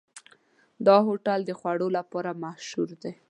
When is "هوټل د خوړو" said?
1.07-1.87